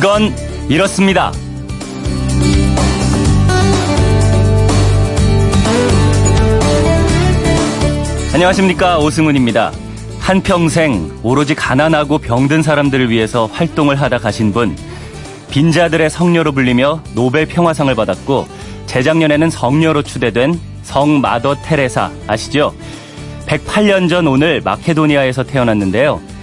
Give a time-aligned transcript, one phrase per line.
[0.00, 0.32] 그건
[0.68, 1.32] 이렇습니다.
[8.32, 9.72] 안녕하십니까 오승훈입니다.
[10.20, 14.76] 한평생 오로지 가난하고 병든 사람들을 위해서 활동을 하다 가신 분
[15.50, 18.46] 빈자들의 성녀로 불리며 노벨 평화상을 받았고
[18.86, 22.72] 재작년에는 성녀로 추대된 성 마더 테레사 아시죠?
[23.48, 26.37] 108년 전 오늘 마케도니아에서 태어났는데요.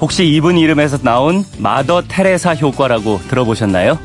[0.00, 3.98] 혹시 이분 이름에서 나온 마더 테레사 효과라고 들어보셨나요?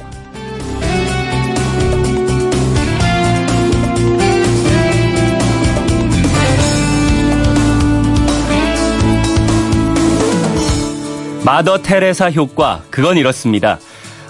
[11.44, 13.80] 마더 테레사 효과, 그건 이렇습니다.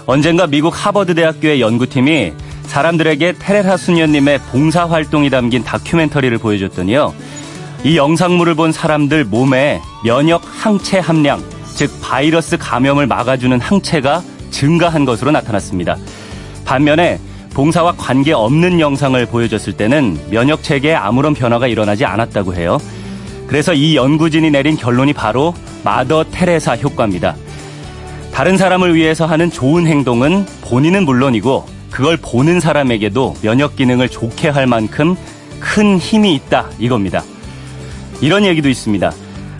[0.06, 2.32] 언젠가 미국 하버드 대학교의 연구팀이
[2.62, 7.14] 사람들에게 테레사 수녀님의 봉사활동이 담긴 다큐멘터리를 보여줬더니요.
[7.84, 11.42] 이 영상물을 본 사람들 몸에 면역 항체 함량,
[11.74, 15.96] 즉 바이러스 감염을 막아주는 항체가 증가한 것으로 나타났습니다.
[16.64, 17.18] 반면에
[17.54, 22.78] 봉사와 관계없는 영상을 보여줬을 때는 면역 체계에 아무런 변화가 일어나지 않았다고 해요.
[23.48, 27.34] 그래서 이 연구진이 내린 결론이 바로 마더 테레사 효과입니다.
[28.32, 34.68] 다른 사람을 위해서 하는 좋은 행동은 본인은 물론이고 그걸 보는 사람에게도 면역 기능을 좋게 할
[34.68, 35.16] 만큼
[35.58, 37.24] 큰 힘이 있다 이겁니다.
[38.22, 39.12] 이런 얘기도 있습니다.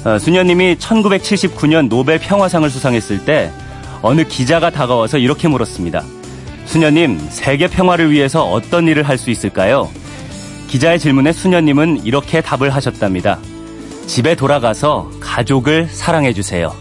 [0.04, 3.50] 어, 수녀님이 1979년 노벨 평화상을 수상했을 때
[4.00, 6.02] 어느 기자가 다가와서 이렇게 물었습니다.
[6.64, 9.90] 수녀님, 세계 평화를 위해서 어떤 일을 할 수 있을까요?
[10.68, 13.38] 기자의 질문에 수녀님은 이렇게 답을 하셨답니다.
[14.06, 16.72] 집에 돌아가서 가족을 사랑해 주세요.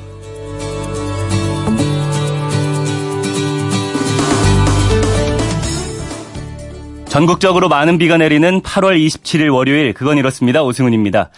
[7.09, 10.63] 전국적으로 많은 비가 내리는 8월 27일 월요일 그건 이렇습니다.
[10.63, 11.29] 오승훈입니다.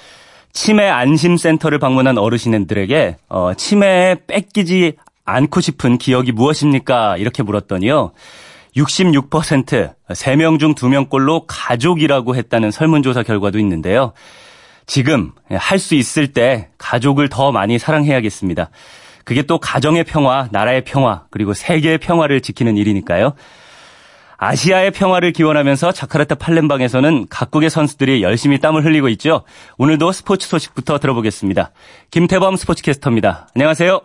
[0.53, 4.93] 치매 안심센터를 방문한 어르신들에게 어, 치매에 뺏기지
[5.25, 7.17] 않고 싶은 기억이 무엇입니까?
[7.17, 8.11] 이렇게 물었더니요.
[8.75, 14.13] 66% 3명 중 2명꼴로 가족이라고 했다는 설문조사 결과도 있는데요.
[14.85, 18.69] 지금 할 수 있을 때 가족을 더 많이 사랑해야겠습니다.
[19.23, 23.33] 그게 또 가정의 평화, 나라의 평화, 그리고 세계의 평화를 지키는 일이니까요.
[24.43, 29.43] 아시아의 평화를 기원하면서 자카르타 팔렘방에서는 각국의 선수들이 열심히 땀을 흘리고 있죠.
[29.77, 31.71] 오늘도 스포츠 소식부터 들어보겠습니다.
[32.11, 33.47] 김태범 스포츠캐스터입니다.
[33.55, 34.01] 안녕하세요.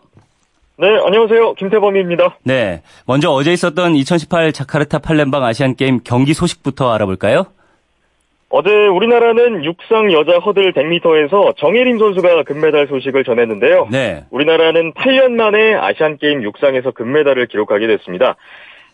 [0.77, 1.55] 네, 안녕하세요.
[1.55, 2.39] 김태범입니다.
[2.45, 2.83] 네.
[3.05, 7.47] 먼저 어제 있었던 2018 자카르타 팔렘방 아시안 게임 경기 소식부터 알아볼까요?
[8.51, 13.89] 어제 우리나라는 육상 여자 허들 100m에서 정혜림 선수가 금메달 소식을 전했는데요.
[13.91, 14.25] 네.
[14.31, 18.37] 우리나라는 8년 만에 아시안 게임 육상에서 금메달을 기록하게 됐습니다.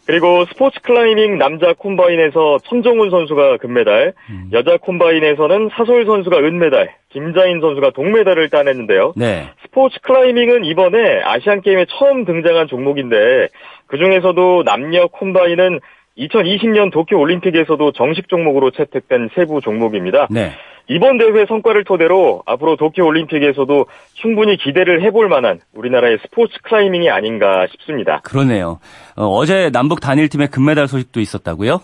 [0.07, 4.51] 그리고 스포츠 클라이밍 남자 콤바인에서 천종원 선수가 금메달, 음.
[4.53, 9.15] 여자 콤바인에서는 사솔 선수가 은메달, 김자인 선수가 동메달을 따냈는데요.
[9.17, 9.51] 네.
[9.63, 13.49] 스포츠 클라이밍은 이번에 아시안 게임에 처음 등장한 종목인데
[13.87, 15.81] 그 중에서도 남녀 콤바인은
[16.19, 20.29] 2020년 도쿄 올림픽에서도 정식 종목으로 채택된 세부 종목입니다.
[20.31, 20.53] 네.
[20.89, 27.67] 이번 대회 성과를 토대로 앞으로 도쿄 올림픽에서도 충분히 기대를 해볼 만한 우리나라의 스포츠 클라이밍이 아닌가
[27.71, 28.21] 싶습니다.
[28.23, 28.81] 그러네요.
[29.17, 31.81] 어, 제 남북 단일팀의 금메달 소식도 있었다고요?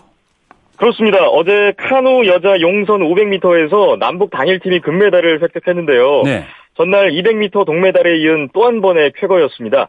[0.77, 1.27] 그렇습니다.
[1.29, 6.21] 어제 카누 여자 용선 500m에서 남북 단일팀이 금메달을 획득했는데요.
[6.23, 6.45] 네.
[6.75, 9.87] 전날 200m 동메달에 이은 또 한 번의 쾌거였습니다.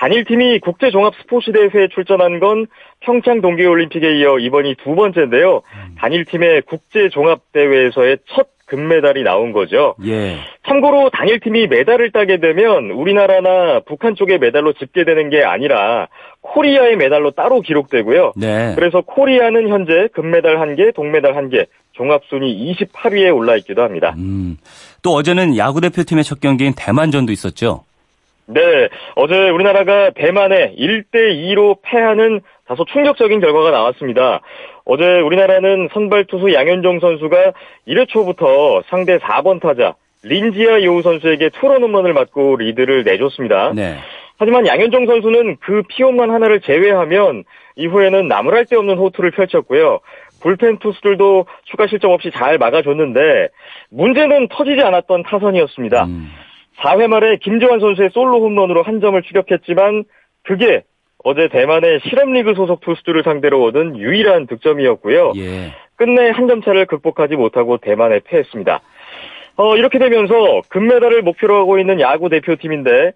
[0.00, 2.66] 단일팀이 국제종합스포츠대회에 출전한 건
[3.00, 5.56] 평창 동계올림픽에 이어 이번이 두 번째인데요.
[5.56, 5.94] 음.
[5.98, 9.96] 단일팀의 국제종합대회에서의 첫 금메달이 나온 거죠.
[10.06, 10.36] 예.
[10.66, 16.08] 참고로 단일팀이 메달을 따게 되면 우리나라나 북한 쪽의 메달로 집계되는 게 아니라
[16.40, 18.32] 코리아의 메달로 따로 기록되고요.
[18.36, 18.72] 네.
[18.76, 24.14] 그래서 코리아는 현재 금메달 1개, 동메달 1개, 종합순위 28위에 올라 있기도 합니다.
[24.16, 24.56] 음.
[25.02, 27.82] 또 어제는 야구 대표팀의 첫 경기인 대만전도 있었죠.
[28.52, 34.40] 네, 어제 우리나라가 대만에 1대2로 패하는 다소 충격적인 결과가 나왔습니다.
[34.84, 37.52] 어제 우리나라는 선발 투수 양현종 선수가
[37.86, 39.94] 1회 초부터 상대 4번 타자
[40.24, 43.72] 린지아 요우 선수에게 투런 홈런을 맞고 리드를 내줬습니다.
[43.74, 43.96] 네.
[44.38, 47.44] 하지만 양현종 선수는 그 피홈런 하나를 제외하면
[47.76, 50.00] 이후에는 나무랄 데 없는 호투를 펼쳤고요.
[50.42, 53.20] 불펜 투수들도 추가 실점 없이 잘 막아줬는데
[53.90, 56.04] 문제는 터지지 않았던 타선이었습니다.
[56.04, 56.30] 음.
[56.82, 60.04] 4회 말에 김재환 선수의 솔로 홈런으로 한 점을 추격했지만
[60.42, 60.82] 그게
[61.22, 65.32] 어제 대만의 실업리그 소속 투수들을 상대로 얻은 유일한 득점이었고요.
[65.36, 65.72] 예.
[65.96, 68.80] 끝내 한 점 차를 극복하지 못하고 대만에 패했습니다.
[69.56, 73.12] 어, 이렇게 되면서 금메달을 목표로 하고 있는 야구 대표팀인데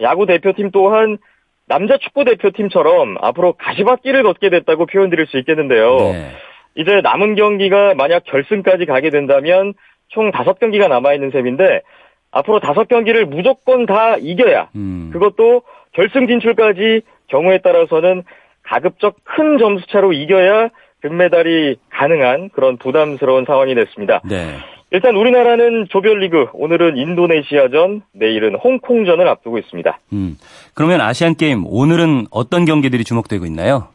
[0.00, 1.18] 야구 대표팀 또한
[1.66, 5.96] 남자 축구 대표팀처럼 앞으로 가시밭길을 걷게 됐다고 표현드릴 수 있겠는데요.
[5.98, 6.30] 네.
[6.76, 9.74] 이제 남은 경기가 만약 결승까지 가게 된다면
[10.08, 11.82] 총 5경기가 남아있는 셈인데
[12.30, 15.10] 앞으로 다섯 경기를 무조건 다 이겨야 음.
[15.12, 18.22] 그것도 결승 진출까지 경우에 따라서는
[18.62, 20.68] 가급적 큰 점수차로 이겨야
[21.00, 24.20] 금메달이 가능한 그런 부담스러운 상황이 됐습니다.
[24.28, 24.56] 네.
[24.90, 29.98] 일단 우리나라는 조별리그 오늘은 인도네시아전, 내일은 홍콩전을 앞두고 있습니다.
[30.14, 30.38] 음,
[30.74, 33.88] 그러면 아시안 게임 오늘은 어떤 경기들이 주목되고 있나요?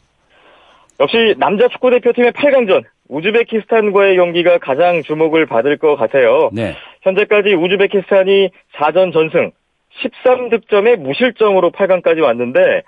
[1.00, 6.50] 역시 남자 축구 대표팀의 8강전 우즈베키스탄과의 경기가 가장 주목을 받을 것 같아요.
[6.54, 6.76] 네.
[7.02, 9.52] 현재까지 우즈베키스탄이 4전 전승,
[10.02, 12.84] 13득점에 무실점으로 8강까지 왔는데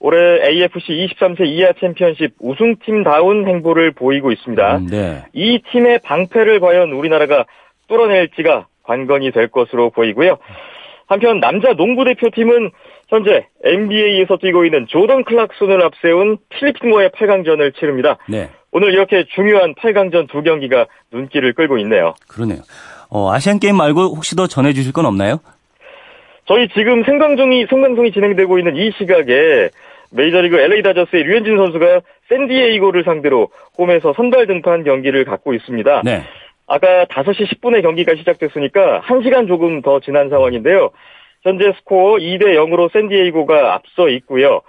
[0.00, 4.76] 올해 AFC 23세 이하 챔피언십 우승팀다운 행보를 보이고 있습니다.
[4.78, 5.24] 음, 네.
[5.32, 7.44] 이 팀의 방패를 과연 우리나라가
[7.88, 10.38] 뚫어낼지가 관건이 될 것으로 보이고요.
[11.06, 12.70] 한편 남자 농구 대표팀은
[13.08, 18.18] 현재 NBA에서 뛰고 있는 조던 클락슨을 앞세운 필리핀과의 8강전을 치릅니다.
[18.28, 18.50] 네.
[18.70, 22.14] 오늘 이렇게 중요한 8강전 두 경기가 눈길을 끌고 있네요.
[22.28, 22.60] 그러네요.
[23.10, 25.38] 어, 아시안 게임 말고 혹시 더 전해 주실 건 없나요?
[26.46, 29.70] 저희 지금 생방송이 생방송이 진행되고 있는 이 시각에
[30.10, 36.02] 메이저리그 LA 다저스의 류현진 선수가 샌디에이고를 상대로 홈에서 선발 등판 경기를 갖고 있습니다.
[36.04, 36.22] 네.
[36.66, 40.90] 아까 5시 10분에 경기가 시작됐으니까 1시간 조금 더 지난 상황인데요.
[41.42, 44.60] 현재 스코어 2대 0으로 샌디에이고가 앞서 있고요.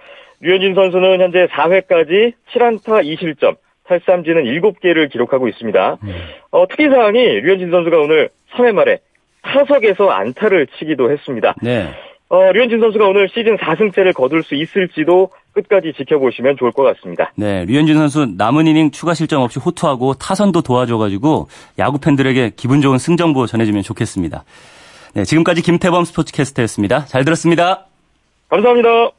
[0.41, 3.57] 류현진 선수는 현재 4회까지 7안타 2실점,
[3.89, 5.97] 탈삼진은 7개를 기록하고 있습니다.
[6.03, 6.13] 네.
[6.51, 8.99] 어, 특이사항이 류현진 선수가 오늘 3회 말에
[9.41, 11.55] 타석에서 안타를 치기도 했습니다.
[11.61, 11.89] 네.
[12.29, 17.31] 어, 류현진 선수가 오늘 시즌 4승째를 거둘 수 있을지도 끝까지 지켜보시면 좋을 것 같습니다.
[17.35, 21.47] 네, 류현진 선수 남은 이닝 추가 실점 없이 호투하고 타선도 도와줘가지고
[21.79, 24.43] 야구 팬들에게 기분 좋은 승정보 전해주면 좋겠습니다.
[25.15, 27.05] 네, 지금까지 김태범 스포츠캐스터였습니다.
[27.05, 27.87] 잘 들었습니다.
[28.49, 29.18] 감사합니다.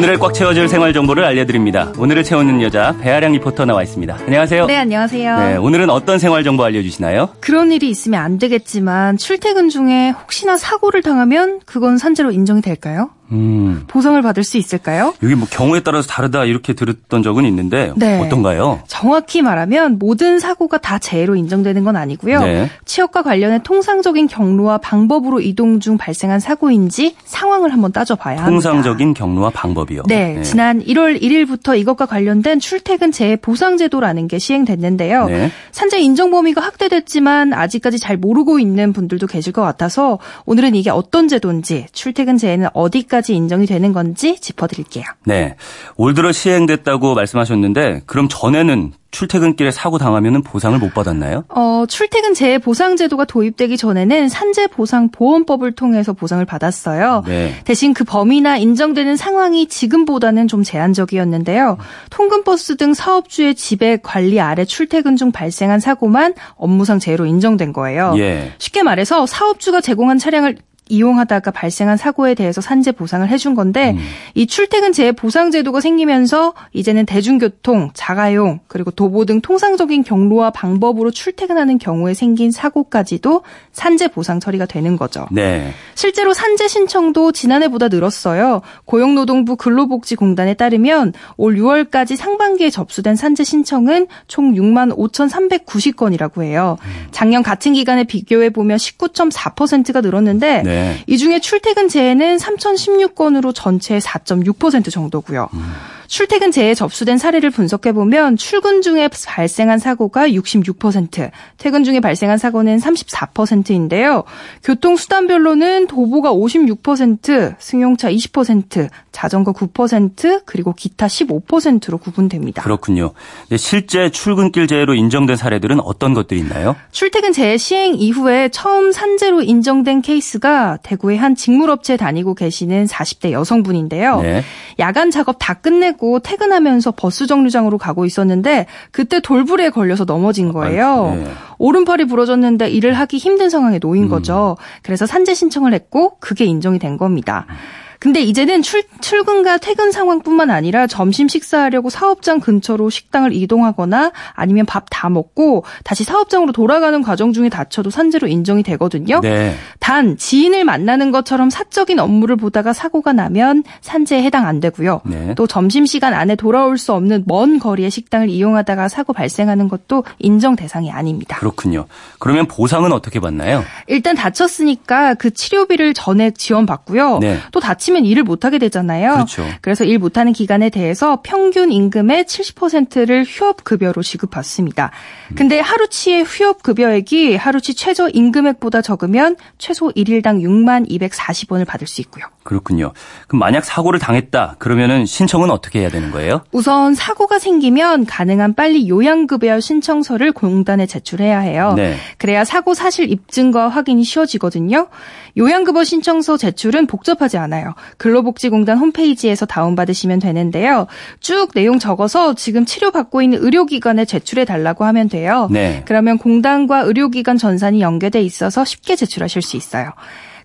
[0.00, 1.92] 오늘을 꽉 채워줄 생활 정보를 알려드립니다.
[1.98, 4.16] 오늘을 채우는 여자 배아량 리포터 나와 있습니다.
[4.24, 4.64] 안녕하세요.
[4.64, 5.38] 네, 안녕하세요.
[5.38, 7.28] 네, 오늘은 어떤 생활 정보 알려주시나요?
[7.40, 13.10] 그런 일이 있으면 안 되겠지만 출퇴근 중에 혹시나 사고를 당하면 그건 산재로 인정이 될까요?
[13.32, 13.84] 음.
[13.86, 15.14] 보상을 받을 수 있을까요?
[15.22, 18.20] 여기 뭐 경우에 따라서 다르다 이렇게 들었던 적은 있는데 네.
[18.20, 18.80] 어떤가요?
[18.86, 22.40] 정확히 말하면 모든 사고가 다 재해로 인정되는 건 아니고요.
[22.40, 22.70] 네.
[22.84, 28.50] 취업과 관련해 통상적인 경로와 방법으로 이동 중 발생한 사고인지 상황을 한번 따져봐야 합니다.
[28.50, 30.02] 통상적인 경로와 방법이요.
[30.06, 30.42] 네, 네.
[30.42, 35.26] 지난 1월 1일부터 이것과 관련된 출퇴근 재해 보상 제도라는 게 시행됐는데요.
[35.26, 35.50] 네.
[35.72, 41.28] 산재 인정 범위가 확대됐지만 아직까지 잘 모르고 있는 분들도 계실 것 같아서 오늘은 이게 어떤
[41.28, 45.04] 제도인지 출퇴근 재해는 어디까지 언제까지 인정이 되는 건지 짚어드릴게요.
[45.24, 45.56] 네.
[45.96, 51.44] 올 들어 시행됐다고 말씀하셨는데 그럼 전에는 출퇴근길에 사고 당하면 보상을 못 받았나요?
[51.48, 57.24] 어, 출퇴근 재해 보상 제도가 도입되기 전에는 산재 보상 보험법을 통해서 보상을 받았어요.
[57.26, 57.54] 네.
[57.64, 61.78] 대신 그 범위나 인정되는 상황이 지금보다는 좀 제한적이었는데요.
[62.10, 68.14] 통근버스 등 사업주의 지배 관리 아래 출퇴근 중 발생한 사고만 업무상 재해로 인정된 거예요.
[68.16, 68.52] 예.
[68.58, 70.56] 쉽게 말해서 사업주가 제공한 차량을
[70.90, 73.98] 이용하다가 발생한 사고에 대해서 산재 보상을 해준 건데 음.
[74.34, 81.10] 이 출퇴근 재해 보상 제도가 생기면서 이제는 대중교통, 자가용 그리고 도보 등 통상적인 경로와 방법으로
[81.10, 83.42] 출퇴근하는 경우에 생긴 사고까지도
[83.72, 85.26] 산재 보상 처리가 되는 거죠.
[85.30, 85.72] 네.
[85.94, 88.62] 실제로 산재 신청도 지난해보다 늘었어요.
[88.84, 96.78] 고용노동부 근로복지공단에 따르면 올 6월까지 상반기에 접수된 산재 신청은 총 6만 5,390건이라고 해요.
[96.82, 97.06] 음.
[97.10, 100.79] 작년 같은 기간에 비교해 보면 19.4%가 늘었는데 네.
[101.06, 105.48] 이 중에 출퇴근 재해는 3,016건으로 전체의 4.6% 정도고요.
[105.52, 105.72] 음.
[106.10, 112.78] 출퇴근 재해 접수된 사례를 분석해 보면 출근 중에 발생한 사고가 66%, 퇴근 중에 발생한 사고는
[112.78, 114.24] 34%인데요.
[114.64, 122.64] 교통 수단별로는 도보가 56%, 승용차 20%, 자전거 9%, 그리고 기타 15%로 구분됩니다.
[122.64, 123.12] 그렇군요.
[123.56, 126.74] 실제 출근길 재해로 인정된 사례들은 어떤 것들이 있나요?
[126.90, 134.22] 출퇴근 재해 시행 이후에 처음 산재로 인정된 케이스가 대구의 한 직물업체에 다니고 계시는 40대 여성분인데요.
[134.22, 134.42] 네.
[134.80, 141.14] 야간 작업 다 끝내고 하고 퇴근하면서 버스 정류장으로 가고 있었는데 그때 돌부리에 걸려서 넘어진 거예요.
[141.14, 141.30] 네.
[141.58, 144.08] 오른팔이 부러졌는데 일을 하기 힘든 상황에 놓인 음.
[144.08, 144.56] 거죠.
[144.82, 147.44] 그래서 산재 신청을 했고 그게 인정이 된 겁니다.
[147.50, 147.54] 음.
[148.00, 154.80] 근데 이제는 출, 출근과 퇴근 상황뿐만 아니라 점심 식사하려고 사업장 근처로 식당을 이동하거나 아니면 밥
[154.90, 159.20] 다 먹고 다시 사업장으로 돌아가는 과정 중에 다쳐도 산재로 인정이 되거든요.
[159.20, 159.54] 네.
[159.78, 165.00] 단 지인을 만나는 것처럼 사적인 업무를 보다가 사고가 나면 산재에 해당 안 되고요.
[165.04, 165.34] 네.
[165.36, 170.56] 또 점심 시간 안에 돌아올 수 없는 먼 거리의 식당을 이용하다가 사고 발생하는 것도 인정
[170.56, 171.38] 대상이 아닙니다.
[171.38, 171.86] 그렇군요.
[172.18, 173.64] 그러면 보상은 어떻게 받나요?
[173.86, 177.18] 일단 다쳤으니까 그 치료비를 전액 지원받고요.
[177.20, 177.38] 네.
[177.52, 179.12] 또 다치 다치면 일을 못하게 되잖아요.
[179.12, 179.44] 그렇죠.
[179.60, 184.90] 그래서 일 못하는 기간에 대해서 평균 임금의 70%를 휴업급여로 지급받습니다.
[185.34, 192.24] 근데 하루치의 휴업급여액이 하루치 최저 임금액보다 적으면 최소 1일당 6만 240원을 받을 수 있고요.
[192.42, 192.92] 그렇군요.
[193.28, 196.42] 그럼 만약 사고를 당했다 그러면은 신청은 어떻게 해야 되는 거예요?
[196.52, 201.74] 우선 사고가 생기면 가능한 빨리 요양급여 신청서를 공단에 제출해야 해요.
[201.76, 201.96] 네.
[202.18, 204.88] 그래야 사고 사실 입증과 확인이 쉬워지거든요.
[205.36, 207.74] 요양급여 신청서 제출은 복잡하지 않아요.
[207.98, 210.86] 근로복지공단 홈페이지에서 다운받으시면 되는데요.
[211.20, 215.48] 쭉 내용 적어서 지금 치료받고 있는 의료기관에 제출해 달라고 하면 돼요.
[215.50, 215.82] 네.
[215.86, 219.92] 그러면 공단과 의료기관 전산이 연계돼 있어서 쉽게 제출하실 수 있어요.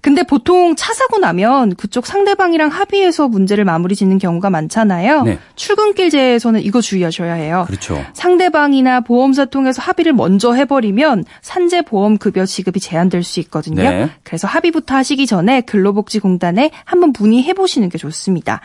[0.01, 5.23] 근데 보통 차 사고 나면 그쪽 상대방이랑 합의해서 문제를 마무리 짓는 경우가 많잖아요.
[5.23, 5.39] 네.
[5.55, 7.65] 출근길제에서는 이거 주의하셔야 해요.
[7.67, 8.03] 그렇죠.
[8.13, 13.83] 상대방이나 보험사 통해서 합의를 먼저 해버리면 산재 보험 급여 지급이 제한될 수 있거든요.
[13.83, 14.09] 네.
[14.23, 18.61] 그래서 합의부터 하시기 전에 근로복지공단에 한번 문의해 보시는 게 좋습니다.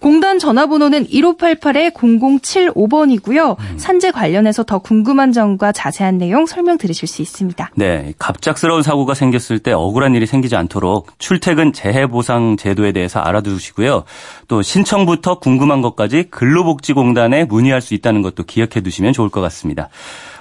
[0.00, 3.58] 공단 전화번호는 1588-0075번이고요.
[3.58, 3.78] 음.
[3.78, 7.70] 산재 관련해서 더 궁금한 점과 자세한 내용 설명 들으실 수 있습니다.
[7.76, 8.12] 네.
[8.18, 14.04] 갑작스러운 사고가 생겼을 때 억울한 일이 생기지 않도록 출퇴근 재해보상 제도에 대해서 알아두시고요.
[14.48, 19.88] 또 신청부터 궁금한 것까지 근로복지공단에 문의할 수 있다는 것도 기억해 두시면 좋을 것 같습니다.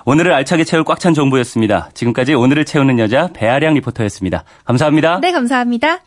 [0.06, 1.90] 오늘을 알차게 채울 꽉 찬 정보였습니다.
[1.94, 4.44] 지금까지 오늘을 채우는 여자 배아량 리포터였습니다.
[4.66, 5.20] 감사합니다.
[5.20, 6.00] 네, 감사합니다.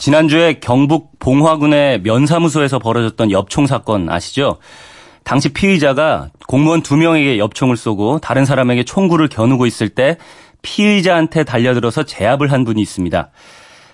[0.00, 4.56] 지난주에 경북 봉화군의 면사무소에서 벌어졌던 엽총 사건 아시죠?
[5.24, 10.16] 당시 피의자가 공무원 두 명에게 엽총을 쏘고 다른 사람에게 총구를 겨누고 있을 때
[10.62, 13.28] 피의자한테 달려들어서 제압을 한 분이 있습니다.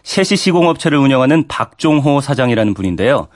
[0.04, 3.26] 셰시 시공업체를 운영하는 박종호 사장이라는 분인데요.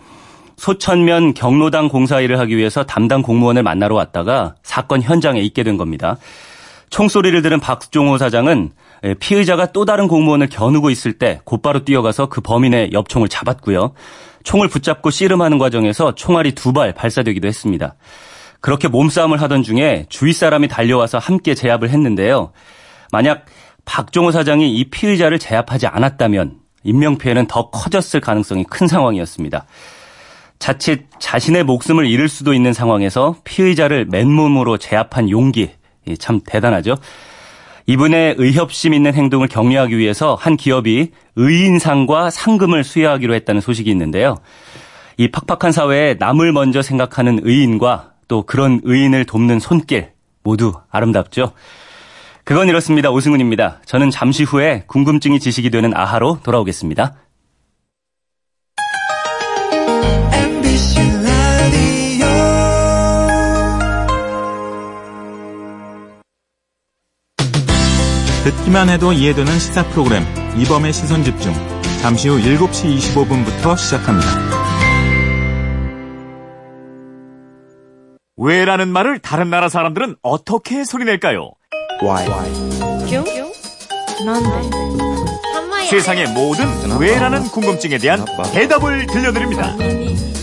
[0.57, 6.19] 소천면 경로당 공사 일을 하기 위해서 담당 공무원을 만나러 왔다가 사건 현장에 있게 된 겁니다.
[6.91, 8.73] 총소리를 들은 박종호 사장은
[9.05, 13.95] 예, 피의자가 또 다른 공무원을 겨누고 있을 때 곧바로 뛰어가서 그 범인의 엽총을 잡았고요.
[14.45, 17.95] 총을 붙잡고 씨름하는 과정에서 총알이 두 발 발사되기도 했습니다.
[18.61, 22.53] 그렇게 몸싸움을 하던 중에 주위 사람이 달려와서 함께 제압을 했는데요.
[23.11, 23.47] 만약
[23.87, 29.65] 박종호 사장이 이 피의자를 제압하지 않았다면 인명피해는 더 커졌을 가능성이 큰 상황이었습니다.
[30.59, 35.71] 자칫 자신의 목숨을 잃을 수도 있는 상황에서 피의자를 맨몸으로 제압한 용기
[36.19, 36.97] 참 대단하죠.
[37.87, 44.37] 이분의 의협심 있는 행동을 격려하기 위해서 한 기업이 의인상과 상금을 수여하기로 했다는 소식이 있는데요.
[45.16, 51.52] 이 팍팍한 사회에 남을 먼저 생각하는 의인과 또 그런 의인을 돕는 손길 모두 아름답죠.
[52.45, 53.11] 그건 이렇습니다.
[53.11, 53.80] 오승훈입니다.
[53.85, 57.14] 저는 잠시 후에 궁금증이 지식이 되는 아하로 돌아오겠습니다.
[68.50, 70.25] 듣기만 해도 이해되는 시사 프로그램
[70.57, 71.54] 이범의 시선 집중.
[72.02, 74.28] 잠시 후 7시 25분부터 시작합니다.
[78.37, 81.50] 왜라는 말을 다른 나라 사람들은 어떻게 소리낼까요?
[82.02, 82.26] Why?
[85.88, 86.66] 세상의 모든
[86.99, 89.76] 왜라는 궁금증에 대한 대답을 들려드립니다.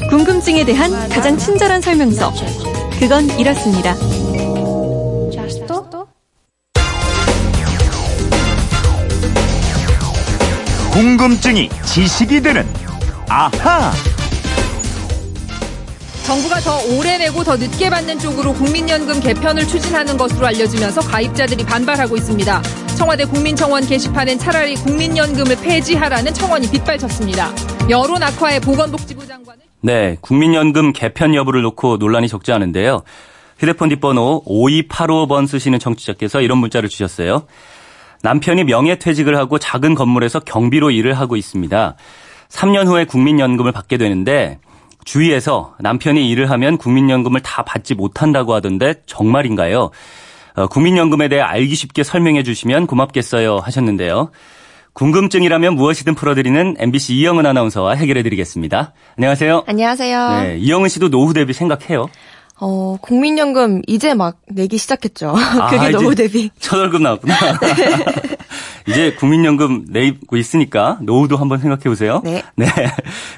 [0.09, 2.31] 궁금증에 대한 가장 친절한 설명서.
[2.99, 3.95] 그건 이렇습니다.
[10.97, 12.65] 궁금증이 지식이 되는
[13.29, 13.91] 아하.
[16.25, 22.17] 정부가 더 오래 내고 더 늦게 받는 쪽으로 국민연금 개편을 추진하는 것으로 알려지면서 가입자들이 반발하고
[22.17, 22.63] 있습니다.
[22.97, 27.51] 청와대 국민청원 게시판엔 차라리 국민연금을 폐지하라는 청원이 빗발쳤습니다.
[27.91, 33.03] 여론 악화에 보건복지부 장관은 네, 국민연금 개편 여부를 놓고 논란이 적지 않은데요.
[33.59, 37.45] 휴대폰 뒷번호 5285번 쓰시는 청취자께서 이런 문자를 주셨어요.
[38.27, 41.95] 남편이 명예퇴직을 하고 작은 건물에서 경비로 일을 하고 있습니다.
[42.49, 44.59] 3년 후에 국민연금을 받게 되는데
[45.05, 49.91] 주위에서 남편이 일을 하면 국민연금을 다 받지 못한다고 하던데 정말인가요?
[50.57, 54.31] 어, 국민연금에 대해 알기 쉽게 설명해 주시면 고맙겠어요 하셨는데요.
[54.91, 58.93] 궁금증이라면 무엇이든 풀어드리는 MBC 이영은 아나운서와 해결해 드리겠습니다.
[59.15, 59.63] 안녕하세요.
[59.67, 60.41] 안녕하세요.
[60.41, 62.09] 네, 이영은 씨도 노후 대비 생각해요?
[62.59, 65.33] 어, 국민연금 이제 막 내기 시작했죠.
[65.37, 66.49] 아, 그게 노후 대비.
[66.59, 67.35] 첫 월급 나왔구나.
[67.59, 68.37] 네.
[68.87, 72.21] 이제 국민연금 내고 있으니까 노후도 한번 생각해 보세요.
[72.23, 72.43] 네.
[72.55, 72.65] 네.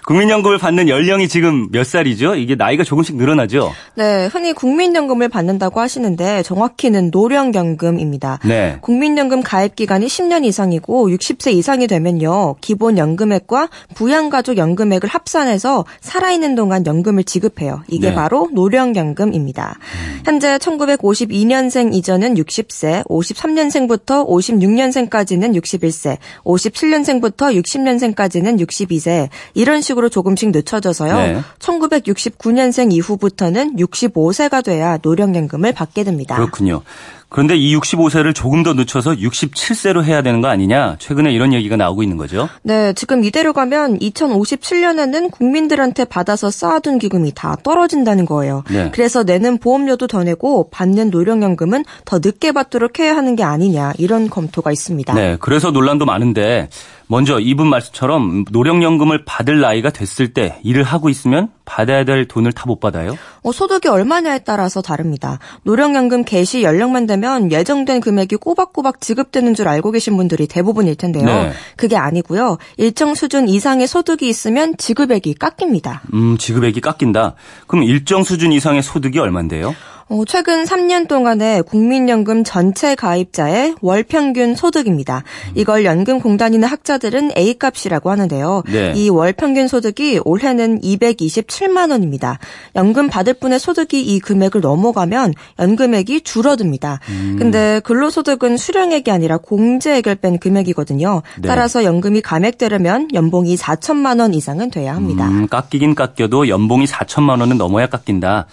[0.09, 2.33] 국민연금을 받는 연령이 지금 몇 살이죠?
[2.33, 3.71] 이게 나이가 조금씩 늘어나죠?
[3.93, 8.39] 네, 흔히 국민연금을 받는다고 하시는데 정확히는 노령연금입니다.
[8.43, 8.79] 네.
[8.81, 12.55] 국민연금 가입 기간이 10년 이상이고 60세 이상이 되면요.
[12.59, 17.83] 기본 연금액과 부양가족 연금액을 합산해서 살아있는 동안 연금을 지급해요.
[17.87, 18.15] 이게 네.
[18.15, 19.77] 바로 노령연금입니다.
[20.25, 31.13] 현재 1952년생 이전은 60세, 53년생부터 56년생까지는 61세, 57년생부터 60년생까지는 62세 이런 식으로 조금씩 늦춰져서요.
[31.13, 31.41] 네.
[31.59, 36.37] 1969년생 이후부터는 65세가 돼야 노령연금을 받게 됩니다.
[36.37, 36.81] 그렇군요.
[37.29, 40.95] 그런데 이 65세를 조금 더 늦춰서 67세로 해야 되는 거 아니냐?
[40.97, 42.49] 최근에 이런 얘기가 나오고 있는 거죠.
[42.63, 48.63] 네, 지금 이대로 가면 2057년에는 국민들한테 받아서 쌓아둔 기금이 다 떨어진다는 거예요.
[48.71, 48.89] 네.
[48.91, 54.29] 그래서 내는 보험료도 더 내고 받는 노령연금은 더 늦게 받도록 해야 하는 게 아니냐 이런
[54.29, 55.13] 검토가 있습니다.
[55.13, 56.69] 네, 그래서 논란도 많은데
[57.11, 62.69] 먼저 이분 말씀처럼 노령연금을 받을 나이가 됐을 때 일을 하고 있으면 받아야 될 돈을 다
[62.69, 63.17] 못 받아요?
[63.41, 65.39] 어, 소득이 얼마냐에 따라서 다릅니다.
[65.63, 71.25] 노령연금 개시 연령만 되면 예정된 금액이 꼬박꼬박 지급되는 줄 알고 계신 분들이 대부분일 텐데요.
[71.25, 71.51] 네.
[71.75, 72.59] 그게 아니고요.
[72.77, 76.03] 일정 수준 이상의 소득이 있으면 지급액이 깎입니다.
[76.13, 77.33] 음, 지급액이 깎인다.
[77.65, 79.73] 그럼 일정 수준 이상의 소득이 얼만데요?
[80.09, 85.23] 어, 최근 3년 동안의 국민연금 전체 가입자의 월 평균 소득입니다.
[85.53, 88.63] 이걸 연금공단이나 학자들은 A값이라고 하는데요.
[88.71, 88.93] 네.
[88.95, 92.39] 이월 평균 소득이 올해는 227만 원입니다.
[92.75, 96.99] 연금 받을 분의 소득이 이 금액을 넘어가면 연금액이 줄어듭니다.
[97.09, 97.35] 음.
[97.37, 101.21] 근데 근로소득은 수령액이 아니라 공제액을 뺀 금액이거든요.
[101.39, 101.47] 네.
[101.47, 105.27] 따라서 연금이 감액되려면 연봉이 4천만 원 이상은 돼야 합니다.
[105.27, 108.47] 음, 깎이긴 깎여도 연봉이 4천만 원은 넘어야 깎인다.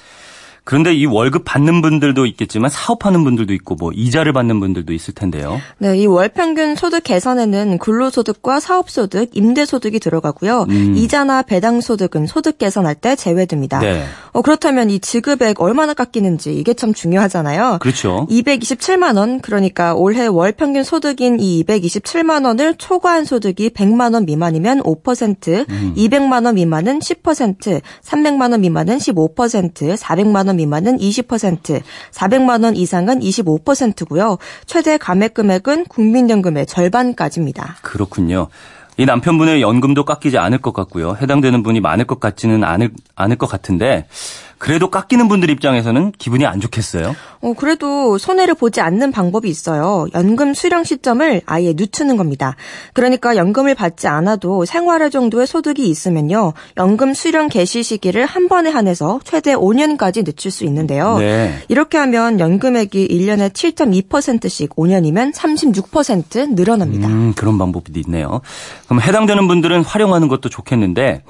[0.66, 5.61] 그런데 이 월급 받는 분들도 있겠지만 사업하는 분들도 있고 뭐 이자를 받는 분들도 있을 텐데요.
[5.78, 10.66] 네, 이 월 평균 소득 계산에는 근로소득과 사업소득, 임대소득이 들어가고요.
[10.68, 10.94] 음.
[10.96, 13.78] 이자나 배당소득은 소득 계산할 때 제외됩니다.
[13.78, 14.02] 네.
[14.32, 17.78] 어, 그렇다면 이 지급액 얼마나 깎이는지 이게 참 중요하잖아요.
[17.80, 18.26] 그렇죠.
[18.28, 24.82] 227만 원, 그러니까 올해 월 평균 소득인 이 227만 원을 초과한 소득이 100만 원 미만이면
[24.82, 25.94] 5%, 음.
[25.96, 33.21] 200만 원 미만은 10%, 300만 원 미만은 15%, 400만 원 미만은 20%, 400만 원 이상은
[33.21, 34.39] 25%고요.
[34.67, 37.77] 최대 감액 금액은 국민연금의 절반까지입니다.
[37.83, 38.49] 그렇군요.
[38.99, 41.16] 이 남편분의 연금도 깎이지 않을 것 같고요.
[41.21, 44.07] 해당되는 분이 많을 것 같지는 않을, 않을 것 같은데
[44.59, 47.14] 그래도 깎이는 분들 입장에서는 기분이 안 좋겠어요.
[47.42, 50.07] 어, 그래도 손해를 보지 않는 방법이 있어요.
[50.14, 52.57] 연금 수령 시점을 아예 늦추는 겁니다.
[52.95, 56.55] 그러니까 연금을 받지 않아도 생활할 정도의 소득이 있으면요.
[56.79, 61.19] 연금 수령 개시 시기를 한 번에 한해서 최대 5년까지 늦출 수 있는데요.
[61.19, 61.62] 네.
[61.69, 67.09] 이렇게 하면 연금액이 1년에 7.2%씩 5년이면 36% 늘어납니다.
[67.09, 68.40] 음, 그런 방법도 있네요.
[68.87, 71.23] 그럼 해당되는 분들은 활용하는 것도 좋겠는데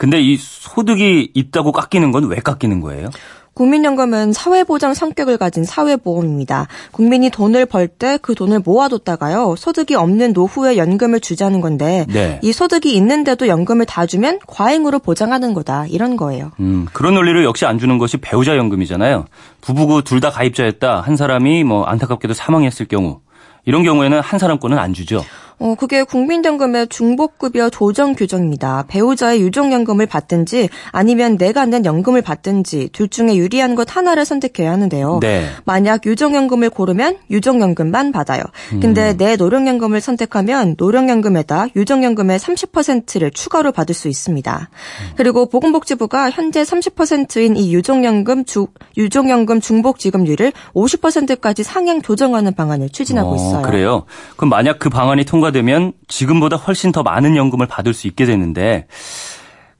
[0.00, 3.10] 근데 이 소득이 있다고 깎이는 건 왜 깎이는 거예요?
[3.52, 6.68] 국민연금은 사회보장 성격을 가진 사회보험입니다.
[6.92, 9.56] 국민이 돈을 벌 때 그 돈을 모아뒀다가요.
[9.58, 12.38] 소득이 없는 노후에 연금을 주자는 건데 네.
[12.42, 15.84] 이 소득이 있는데도 연금을 다 주면 과잉으로 보장하는 거다.
[15.88, 16.52] 이런 거예요.
[16.60, 19.26] 음, 그런 논리를 역시 안 주는 것이 배우자 연금이잖아요.
[19.60, 21.02] 부부고 둘 다 가입자였다.
[21.02, 23.20] 한 사람이 뭐 안타깝게도 사망했을 경우
[23.66, 25.22] 이런 경우에는 한 사람 거는 안 주죠.
[25.60, 28.86] 어, 그게 국민연금의 중복급여 조정 규정입니다.
[28.88, 35.18] 배우자의 유족연금을 받든지 아니면 내가 낸 연금을 받든지 둘 중에 유리한 것 하나를 선택해야 하는데요.
[35.20, 35.44] 네.
[35.66, 38.42] 만약 유족연금을 고르면 유족연금만 받아요.
[38.72, 38.80] 음.
[38.80, 44.70] 근데 내 노령연금을 선택하면 노령연금에다 유족연금의 30%를 추가로 받을 수 있습니다.
[45.16, 53.32] 그리고 보건복지부가 현재 30%인 이 유족연금 주, 유족연금 중복 지급률을 50%까지 상향 조정하는 방안을 추진하고
[53.32, 53.62] 어, 있어요.
[53.62, 54.04] 그래요.
[54.36, 58.86] 그럼 만약 그 방안이 통과 되면 지금보다 훨씬 더 많은 연금을 받을 수 있게 되는데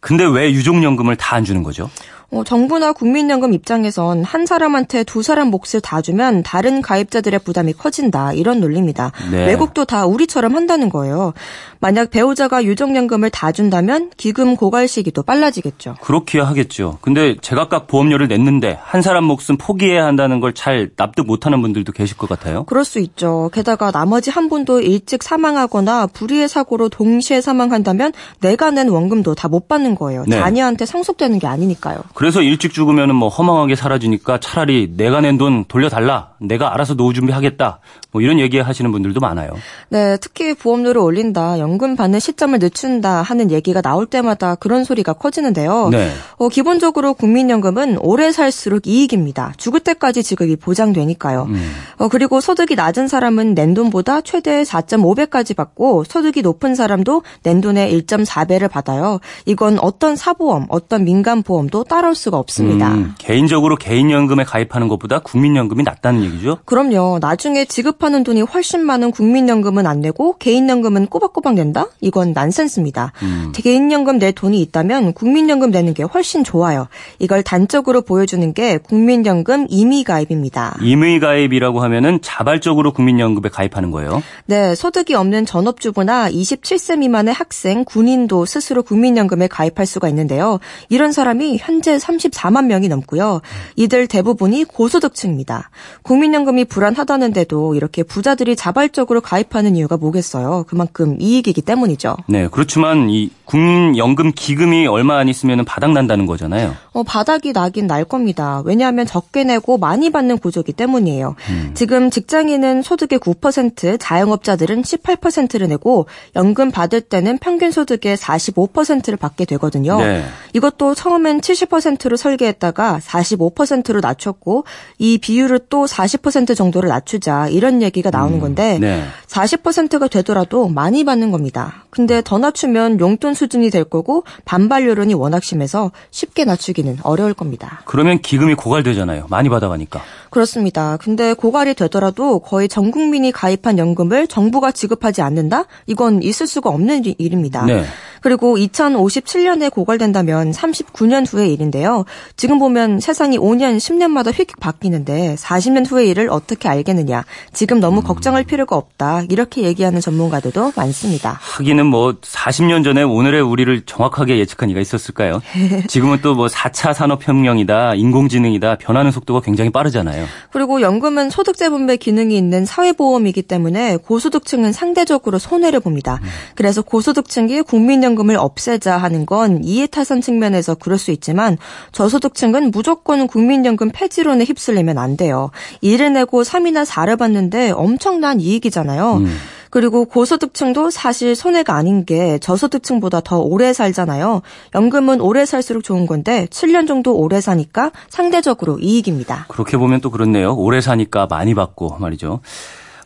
[0.01, 1.91] 근데 왜 유족연금을 다 안 주는 거죠?
[2.33, 8.33] 어, 정부나 국민연금 입장에선 한 사람한테 두 사람 몫을 다 주면 다른 가입자들의 부담이 커진다
[8.35, 9.11] 이런 논리입니다.
[9.33, 9.47] 네.
[9.47, 11.33] 외국도 다 우리처럼 한다는 거예요.
[11.81, 15.97] 만약 배우자가 유족연금을 다 준다면 기금 고갈 시기도 빨라지겠죠.
[16.03, 16.99] 그렇기야 하겠죠.
[17.01, 22.16] 근데 제각각 보험료를 냈는데 한 사람 몫은 포기해야 한다는 걸 잘 납득 못하는 분들도 계실
[22.19, 22.64] 것 같아요.
[22.64, 23.51] 그럴 수 있죠.
[23.55, 29.66] 게다가 나머지 한 분도 일찍 사망하거나 불의의 사고로 동시에 사망한다면 내가 낸 원금도 다 못
[29.69, 30.25] 받는 거예요.
[30.29, 30.37] 네.
[30.38, 31.99] 자녀한테 상속되는 게 아니니까요.
[32.21, 37.81] 그래서 일찍 죽으면 뭐 허망하게 사라지니까 차라리 내가 낸 돈 돌려달라 내가 알아서 노후 준비하겠다.
[38.13, 39.53] 뭐 이런 얘기 하시는 분들도 많아요.
[39.89, 45.89] 네, 특히 보험료를 올린다, 연금 받는 시점을 늦춘다 하는 얘기가 나올 때마다 그런 소리가 커지는데요.
[45.91, 46.11] 네.
[46.37, 49.55] 어, 기본적으로 국민연금은 오래 살수록 이익입니다.
[49.57, 51.45] 죽을 때까지 지급이 보장되니까요.
[51.49, 51.73] 음.
[51.99, 57.95] 어, 그리고 소득이 낮은 사람은 낸 돈보다 최대 4.5배까지 받고 소득이 높은 사람도 낸 돈의
[58.03, 59.21] 1.4배를 받아요.
[59.47, 62.92] 이건 어떤 사보험, 어떤 민간보험도 따라 올 수가 없습니다.
[62.92, 66.59] 음, 개인적으로 개인연금에 가입하는 것보다 국민연금이 낫다는 얘기죠?
[66.64, 67.18] 그럼요.
[67.20, 71.87] 나중에 지급하는 돈이 훨씬 많은 국민연금은 안 내고 개인연금은 꼬박꼬박 낸다?
[72.01, 73.12] 이건 난센스입니다.
[73.23, 73.53] 음.
[73.55, 76.88] 개인연금 내 돈이 있다면 국민연금 내는 게 훨씬 좋아요.
[77.20, 80.79] 이걸 단적으로 보여주는 게 국민연금 임의가입입니다.
[80.83, 84.20] 임의가입이라고 하면은 자발적으로 국민연금에 가입하는 거예요?
[84.46, 90.59] 네, 소득이 없는 전업주부나 27세 미만의 학생, 군인도 스스로 국민연금에 가입할 수가 있는데요.
[90.88, 93.41] 이런 사람이 현재 34만 명이 넘고요.
[93.77, 95.71] 이들 대부분이 고소득층입니다.
[96.03, 100.65] 국민연금이 불안하다는데도 이렇게 부자들이 자발적으로 가입하는 이유가 뭐겠어요?
[100.67, 102.17] 그만큼 이익이기 때문이죠.
[102.27, 106.75] 네, 그렇지만 이 국민연금 기금이 얼마 안 있으면 바닥 난다는 거잖아요.
[106.93, 108.63] 어, 바닥이 나긴 날 겁니다.
[108.65, 111.35] 왜냐하면 적게 내고 많이 받는 구조기 때문이에요.
[111.49, 111.71] 음.
[111.75, 119.99] 지금 직장인은 소득의 9%, 자영업자들은 18%를 내고 연금 받을 때는 평균 소득의 45%를 받게 되거든요.
[119.99, 120.25] 네.
[120.53, 124.64] 이것도 처음엔 70%로 설계했다가 45%로 낮췄고
[124.98, 128.40] 이 비율을 또 40% 정도를 낮추자 이런 얘기가 나오는 음.
[128.40, 129.05] 건데 네.
[129.26, 131.85] 40%가 되더라도 많이 받는 겁니다.
[131.90, 137.83] 근데 더 낮추면 용돈 수준이 될 거고 반발 여론이 워낙 심해서 쉽게 낮추기는 어려울 겁니다.
[137.85, 139.26] 그러면 기금이 고갈되잖아요.
[139.29, 140.00] 많이 받아가니까.
[140.31, 140.96] 그렇습니다.
[140.96, 145.64] 근데 고갈이 되더라도 거의 전 국민이 가입한 연금을 정부가 지급하지 않는다?
[145.87, 147.64] 이건 있을 수가 없는 일입니다.
[147.66, 147.85] 네.
[148.20, 152.05] 그리고 2057년에 고갈된다면 39년 후의 일인데 요.
[152.37, 157.25] 지금 보면 세상이 5년, 10년마다 휙휙 바뀌는데 40년 후의 일을 어떻게 알겠느냐.
[157.53, 158.03] 지금 너무 음.
[158.05, 159.23] 걱정할 필요가 없다.
[159.29, 161.39] 이렇게 얘기하는 전문가들도 많습니다.
[161.41, 165.43] 하기는 뭐 40년 전에 오늘의 우리를 정확하게 예측한 이가 있었을까요?
[165.89, 170.25] 지금은 또 뭐 4차 산업혁명이다, 인공지능이다, 변하는 속도가 굉장히 빠르잖아요.
[170.51, 176.19] 그리고 연금은 소득재 분배 기능이 있는 사회보험이기 때문에 고소득층은 상대적으로 손해를 봅니다.
[176.23, 176.29] 음.
[176.55, 181.57] 그래서 고소득층이 국민연 고금을 없애자 하는 건 이해타산 측면에서 그럴 수 있지만
[181.92, 185.51] 저소득층은 무조건 국민연금 폐지론에 휩쓸리면 안 돼요.
[185.81, 189.14] 일을 내고 3이나 4를 받는데 엄청난 이익이잖아요.
[189.16, 189.37] 음.
[189.70, 194.42] 그리고 고소득층도 사실 손해가 아닌 게 저소득층보다 더 오래 살잖아요.
[194.75, 199.46] 연금은 오래 살수록 좋은 건데 7년 정도 오래 사니까 상대적으로 이익입니다.
[199.49, 200.55] 그렇게 보면 또 그렇네요.
[200.55, 202.40] 오래 사니까 많이 받고 말이죠.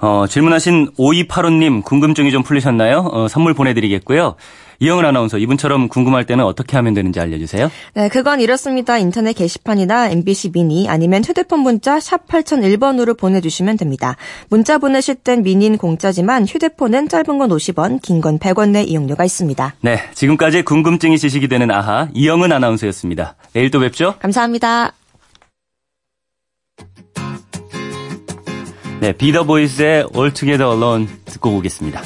[0.00, 3.10] 어, 질문하신 5285님 궁금증이 좀 풀리셨나요?
[3.12, 4.34] 어, 선물 보내드리겠고요.
[4.84, 7.70] 이영은 아나운서 이분처럼 궁금할 때는 어떻게 하면 되는지 알려주세요.
[7.94, 8.98] 네, 그건 이렇습니다.
[8.98, 14.16] 인터넷 게시판이나 MBC 미니 아니면 휴대폰 문자 샵 8001번으로 보내주시면 됩니다.
[14.50, 19.74] 문자 보내실 땐 미니는 공짜지만 휴대폰은 짧은 건 50원, 긴 건 100원 내 이용료가 있습니다.
[19.80, 23.36] 네, 지금까지 궁금증이 지식이 되는 아하 이영은 아나운서였습니다.
[23.54, 24.16] 내일 또 뵙죠.
[24.18, 24.92] 감사합니다.
[29.00, 32.02] 네, 비더보이스의 All Together Alone 듣고 오겠습니다.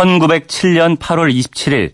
[0.00, 1.92] (1907년 8월 27일)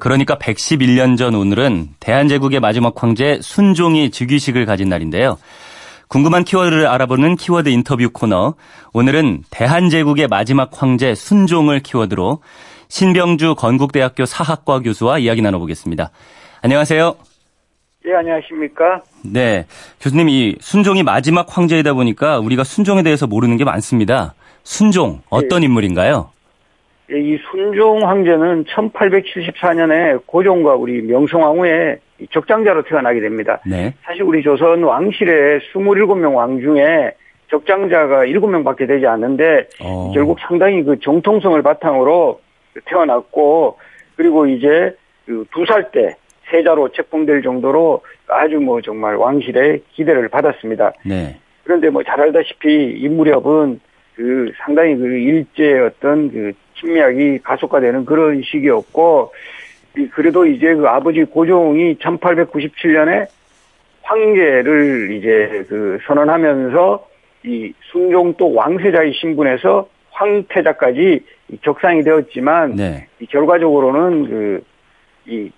[0.00, 5.38] 그러니까 111년 전 오늘은 대한제국의 마지막 황제 순종이 즉위식을 가진 날인데요.
[6.08, 8.54] 궁금한 키워드를 알아보는 키워드 인터뷰 코너.
[8.92, 12.42] 오늘은 대한제국의 마지막 황제 순종을 키워드로
[12.88, 16.10] 신병주 건국대학교 사학과 교수와 이야기 나눠보겠습니다.
[16.60, 17.16] 안녕하세요.
[18.04, 19.00] 네, 안녕하십니까?
[19.22, 19.66] 네.
[20.00, 24.34] 교수님, 이 순종이 마지막 황제이다 보니까 우리가 순종에 대해서 모르는 게 많습니다.
[24.64, 25.66] 순종, 어떤 네.
[25.66, 26.30] 인물인가요?
[27.10, 31.98] 예, 이 순종 황제는 1874년에 고종과 우리 명성왕후의
[32.30, 33.60] 적장자로 태어나게 됩니다.
[33.64, 33.94] 네.
[34.02, 37.12] 사실 우리 조선 왕실의 27명 왕 중에
[37.50, 40.10] 적장자가 7명밖에 되지 않는데 어.
[40.12, 42.40] 결국 상당히 그 정통성을 바탕으로
[42.84, 43.78] 태어났고
[44.16, 44.94] 그리고 이제
[45.24, 46.14] 그 두살 때
[46.50, 50.92] 세자로 책봉될 정도로 아주 뭐 정말 왕실의 기대를 받았습니다.
[51.06, 51.38] 네.
[51.64, 53.80] 그런데 뭐 잘 알다시피 이 무렵은
[54.14, 59.32] 그 상당히 그 일제의 어떤 그 침략이 가속화되는 그런 시기였고
[60.12, 63.26] 그래도 이제 그 아버지 고종이 1897년에
[64.02, 67.08] 황제를 이제 그 선언하면서
[67.44, 71.24] 이 순종도 왕세자의 신분에서 황태자까지
[71.62, 73.08] 격상이 되었지만 네.
[73.20, 74.78] 이 결과적으로는 그
[75.28, 75.50] 이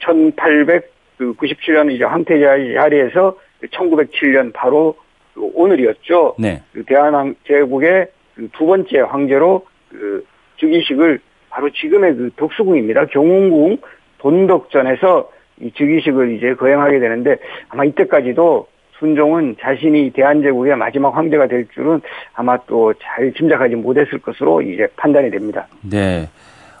[0.00, 3.36] 1897년 이제 황태자의 자리에서
[3.72, 4.96] 1907년 바로
[5.34, 6.36] 그 오늘이었죠.
[6.38, 6.62] 네.
[6.72, 10.24] 그 대한제국의 그두 번째 황제로 그
[10.58, 13.06] 즉위식을 바로 지금의 그 덕수궁입니다.
[13.06, 13.78] 경운궁
[14.18, 17.36] 돈덕전에서 이 즉위식을 이제 거행하게 되는데
[17.68, 18.66] 아마 이때까지도
[18.98, 22.00] 순종은 자신이 대한제국의 마지막 황제가 될 줄은
[22.34, 25.66] 아마 또 잘 짐작하지 못했을 것으로 이제 판단이 됩니다.
[25.82, 26.28] 네.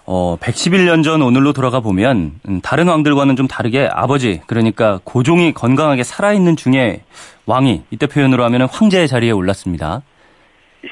[0.06, 6.04] 어, 111년 전 오늘로 돌아가 보면 음, 다른 왕들과는 좀 다르게 아버지 그러니까 고종이 건강하게
[6.04, 7.02] 살아있는 중에
[7.46, 10.02] 왕이 이때 표현으로 하면 황제의 자리에 올랐습니다.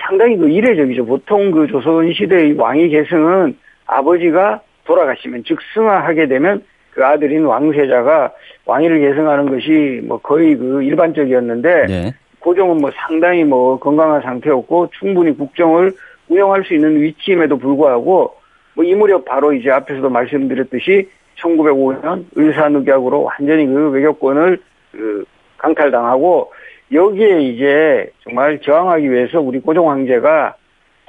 [0.06, 1.06] 상당히 그 이례적이죠.
[1.06, 8.32] 보통 그 조선 시대의 왕위 계승은 아버지가 돌아가시면 즉 승하하게 되면 그 아들인 왕세자가
[8.66, 12.14] 왕위를 계승하는 것이 뭐 거의 그 일반적이었는데 네.
[12.40, 15.92] 고종은 뭐 상당히 뭐 건강한 상태였고 충분히 국정을
[16.28, 18.34] 운영할 수 있는 위치임에도 불구하고
[18.74, 24.58] 뭐 이 무렵 바로 이제 앞에서도 말씀드렸듯이 1905년 을사늑약으로 완전히 그 외교권을
[24.92, 25.24] 그
[25.58, 26.52] 강탈당하고
[26.94, 30.54] 여기에 이제 정말 저항하기 위해서 우리 고종 황제가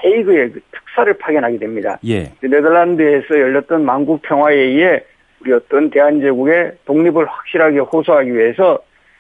[0.04, 2.00] 헤이그의 그 특사를 파견하게 됩니다.
[2.06, 2.32] 예.
[2.42, 5.06] 그 네덜란드에서 열렸던 만국 평화회의에
[5.42, 8.80] 우리 어떤 대한제국의 독립을 확실하게 호소하기 위해서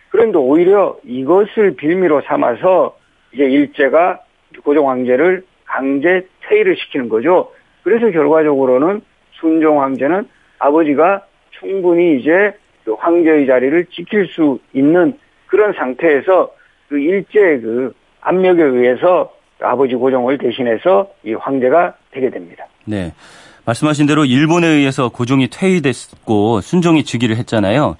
[0.09, 2.97] 그런데 오히려 이것을 빌미로 삼아서
[3.31, 4.21] 이제 일제가
[4.63, 7.51] 고종 황제를 강제 퇴위를 시키는 거죠.
[7.83, 9.01] 그래서 결과적으로는
[9.33, 16.54] 순종 황제는 아버지가 충분히 이제 그 황제의 자리를 지킬 수 있는 그런 상태에서
[16.87, 22.65] 그 일제의 그 압력에 의해서 아버지 고종을 대신해서 이 황제가 되게 됩니다.
[22.85, 23.13] 네.
[23.65, 27.97] 말씀하신 대로 일본에 의해서 고종이 퇴위됐고 순종이 즉위를 했잖아요.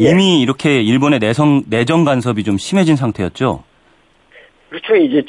[0.00, 0.10] 예.
[0.10, 3.64] 이미 이렇게 일본의 내성, 내정 간섭이 좀 심해진 상태였죠.
[4.68, 4.96] 그렇죠.
[4.96, 5.22] 이제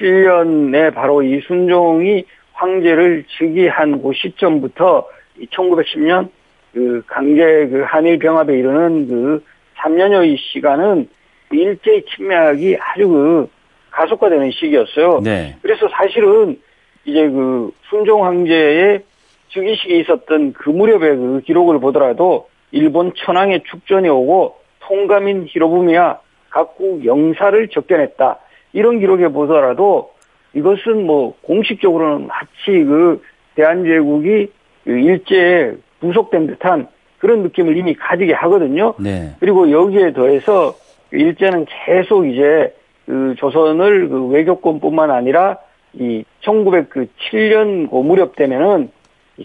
[0.00, 5.06] 1907년에 바로 이 순종이 황제를 즉위한 그 시점부터
[5.52, 6.30] 1910년
[6.72, 9.44] 그 강제 그 한일 병합에 이르는 그
[9.76, 11.08] 3년여의 시간은
[11.50, 13.48] 일제의 침략이 아주 그
[13.90, 15.20] 가속화되는 시기였어요.
[15.20, 15.56] 네.
[15.62, 16.58] 그래서 사실은
[17.04, 19.02] 이제 그 순종 황제의
[19.50, 27.68] 즉위식에 있었던 그 무렵의 그 기록을 보더라도 일본 천황의 축전이 오고 통감인 히로부미와 각국 영사를
[27.68, 28.38] 접견했다.
[28.72, 30.10] 이런 기록에 보더라도
[30.54, 33.22] 이것은 뭐 공식적으로는 마치 그
[33.54, 34.48] 대한제국이
[34.84, 38.94] 그 일제에 부속된 듯한 그런 느낌을 이미 가지게 하거든요.
[38.98, 39.34] 네.
[39.40, 40.74] 그리고 여기에 더해서
[41.12, 42.74] 일제는 계속 이제
[43.06, 45.58] 그 조선을 그 외교권뿐만 아니라
[45.94, 48.90] 이 1907년 그 무렵 되면은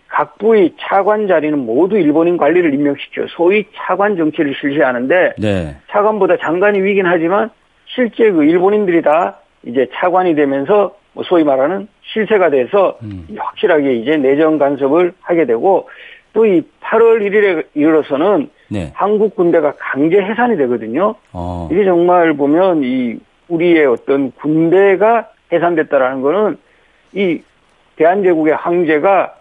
[0.08, 5.76] 각 부의 차관 자리는 모두 일본인 관리를 임명시켜 소위 차관 정치를 실시하는데 네.
[5.92, 7.50] 차관보다 장관이 위긴 하지만
[7.86, 13.28] 실제 그 일본인들이 다 이제 차관이 되면서 뭐 소위 말하는 실세가 돼서 음.
[13.38, 15.88] 확실하게 이제 내정 간섭을 하게 되고
[16.34, 18.92] 또 이 8월 1일에 이르러서는 네.
[18.96, 21.16] 한국 군대가 강제 해산이 되거든요.
[21.32, 21.70] 어.
[21.72, 23.18] 이게 정말 보면 이
[23.48, 26.58] 우리의 어떤 군대가 해산됐다라는 거는
[27.14, 27.42] 이
[27.96, 29.36] 대한제국의 황제가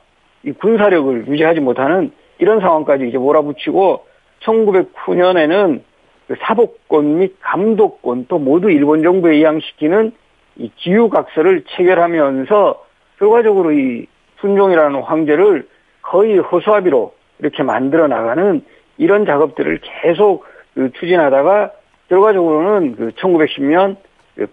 [0.44, 4.04] 이 군사력을 유지하지 못하는 이런 상황까지 이제 몰아붙이고
[4.42, 5.80] 1909년에는
[6.28, 10.12] 그 사복권 및 감독권 또 모두 일본 정부에 이양시키는
[10.56, 12.84] 이 기후각서를 체결하면서
[13.18, 14.06] 결과적으로 이
[14.40, 15.66] 순종이라는 황제를
[16.12, 18.62] 거의 허수아비로 이렇게 만들어 나가는
[18.98, 20.44] 이런 작업들을 계속
[20.74, 21.70] 그 추진하다가
[22.10, 23.96] 결과적으로는 그 1910년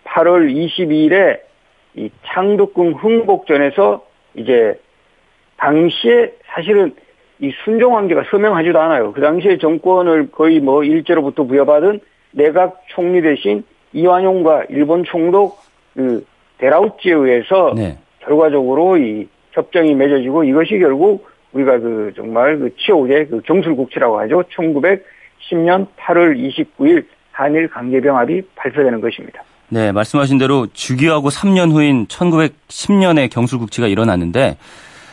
[0.05, 1.39] 8월 22일에
[1.95, 4.79] 이 창덕궁 흥복전에서 이제
[5.57, 6.95] 당시에 사실은
[7.39, 9.11] 이 순종 황제가 서명하지도 않아요.
[9.11, 11.99] 그 당시에 정권을 거의 뭐 일제로부터 부여받은
[12.31, 15.59] 내각 총리 대신 이완용과 일본 총독
[15.93, 16.25] 그
[16.59, 17.97] 데라우치에 의해서 네.
[18.19, 24.43] 결과적으로 이 협정이 맺어지고 이것이 결국 우리가 그 정말 그 치오의 그 경술국치라고 하죠.
[24.53, 29.43] 1910년 8월 29일 한일 강제병합이 발표되는 것입니다.
[29.69, 34.57] 네, 말씀하신 대로 주기하고 3년 후인 1910년에 경술국치가 일어났는데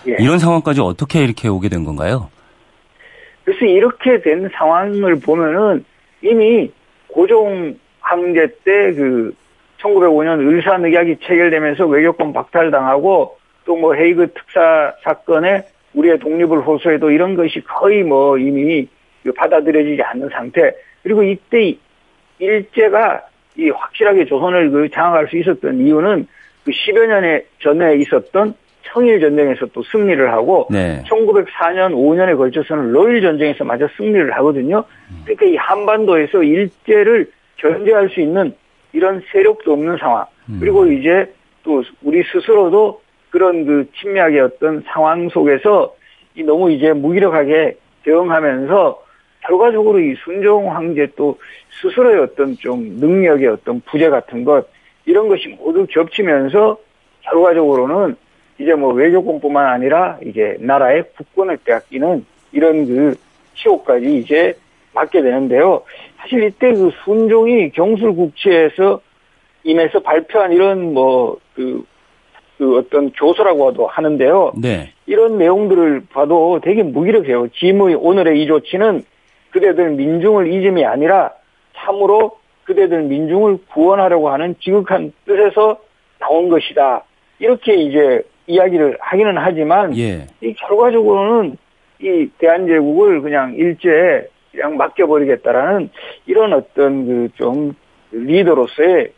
[0.09, 0.17] 예.
[0.19, 2.31] 이런 상황까지 어떻게 이렇게 오게 된 건가요?
[3.45, 5.85] 그래서 이렇게 된 상황을 보면은
[6.23, 6.71] 이미
[7.09, 9.35] 고종 황제 때 그
[9.81, 15.65] 1905년 을사늑약이 체결되면서 외교권 박탈당하고 또 뭐 헤이그 특사 사건에
[15.97, 18.87] 우리의 독립을 호소해도 이런 것이 거의 뭐 이미
[19.35, 20.73] 받아들여지지 않는 상태.
[21.03, 21.77] 그리고 이때
[22.39, 23.23] 일제가
[23.57, 26.27] 이 확실하게 조선을 그 장악할 수 있었던 이유는
[26.65, 31.03] 그 10여 년에 전에 있었던 청일 전쟁에서 또 승리를 하고 네.
[31.09, 34.85] 1904년 5년에 걸쳐서는 러일 전쟁에서 마저 승리를 하거든요.
[35.25, 38.55] 그러니까 이 한반도에서 일제를 견제할 수 있는
[38.93, 40.27] 이런 세력도 없는 상황.
[40.49, 40.59] 음.
[40.61, 41.33] 그리고 이제
[41.65, 43.01] 또 우리 스스로도
[43.37, 45.95] 그런 그 침략의 어떤 상황 속에서
[46.35, 49.03] 이 너무 이제 무기력하게 대응하면서
[49.41, 51.39] 결과적으로 이 순종 황제 또
[51.83, 54.67] 스스로의 어떤 좀 능력의 어떤 부재 같은 것
[55.05, 56.79] 이런 것이 모두 겹치면서
[57.21, 58.17] 결과적으로는
[58.59, 63.17] 이제 뭐 외교권뿐만 아니라 이제 나라의 국권을 빼앗기는 이런 그
[63.55, 64.55] 치욕까지 이제
[64.95, 65.83] 맞게 되는데요.
[66.17, 69.03] 사실 이때 그 순종이 경술국치에서
[69.63, 71.83] 임해서 발표한 이런 뭐 그
[72.59, 74.53] 그 어떤 교서라고도 하는데요.
[74.57, 74.93] 네.
[75.07, 77.49] 이런 내용들을 봐도 되게 무기력해요.
[77.49, 79.05] 짐의 오늘의 이 조치는
[79.51, 81.33] 그대들 민중을 잊음이 아니라
[81.77, 85.79] 참으로 그대들 민중을 구원하려고 하는 지극한 뜻에서
[86.19, 87.05] 나온 것이다.
[87.39, 90.27] 이렇게 이제 이야기를 하기는 하지만 예.
[90.41, 91.57] 이 결과적으로는
[92.01, 95.91] 이 대한제국을 그냥 일제에 그냥 맡겨버리겠다라는
[96.27, 97.75] 이런 어떤 그 좀
[98.13, 99.13] 리더로서의 그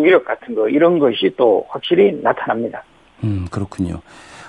[0.00, 2.82] 무기력 같은 거 이런 것이 또 확실히 나타납니다.
[3.22, 4.00] 음 그렇군요.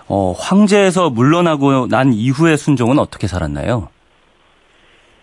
[0.08, 3.90] 어, 황제에서 물러나고 난 이후의 순종은 어떻게 살았나요?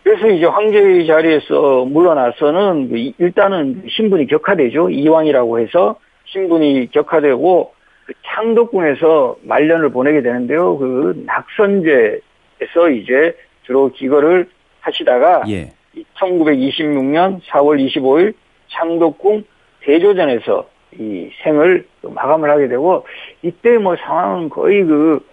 [0.03, 4.91] 그래서 이제 황제의 자리에서 물러나서는 그 일단은 신분이 격화되죠.
[4.91, 7.73] 이왕이라고 해서 신분이 격화되고
[8.07, 10.79] 그 창덕궁에서 말년을 보내게 되는데요.
[10.79, 14.49] 그 낙선제에서 이제 주로 기거를
[14.81, 15.73] 하시다가 예.
[16.19, 18.35] 1926년 4월 25일
[18.71, 19.45] 창덕궁
[19.83, 23.07] 대조전에서 이 생을 마감을 하게 되고
[23.43, 25.25] 이때 뭐 상황은 거의 그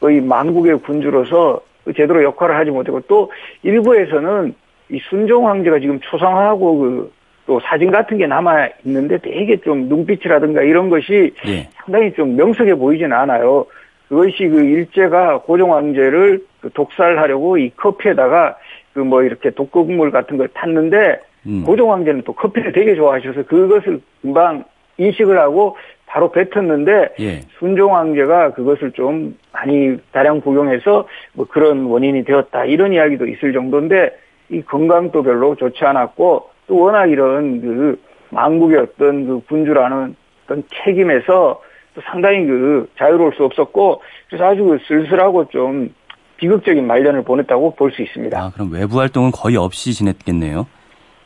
[0.00, 3.30] 거의 만국의 군주로서 그 제대로 역할을 하지 못하고 또
[3.62, 4.54] 일부에서는
[4.90, 10.62] 이 순종 황제가 지금 초상화하고 그 또 사진 같은 게 남아 있는데 되게 좀 눈빛이라든가
[10.62, 11.68] 이런 것이 예.
[11.74, 13.66] 상당히 좀 명석해 보이지는 않아요.
[14.08, 18.56] 그것이 그 일제가 고종 황제를 그 독살하려고 이 커피에다가
[18.92, 21.64] 그 뭐 이렇게 독극물 같은 걸 탔는데 음.
[21.64, 24.64] 고종 황제는 또 커피를 되게 좋아하셔서 그것을 금방
[24.98, 25.76] 인식을 하고
[26.06, 27.40] 바로 뱉었는데 예.
[27.58, 34.16] 순종 황제가 그것을 좀 많이 다량 복용해서 뭐 그런 원인이 되었다 이런 이야기도 있을 정도인데
[34.50, 41.60] 이 건강도 별로 좋지 않았고 또 워낙 이런 그 망국의 어떤 그 군주라는 어떤 책임에서
[41.94, 45.92] 또 상당히 그 자유로울 수 없었고 그래서 아주 그 쓸쓸하고 좀
[46.36, 48.38] 비극적인 말년을 보냈다고 볼 수 있습니다.
[48.38, 50.66] 아, 그럼 외부 활동은 거의 없이 지냈겠네요.